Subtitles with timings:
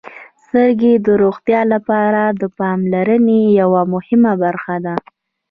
[0.43, 4.95] •سترګې د روغتیا لپاره د پاملرنې یوه مهمه برخه ده.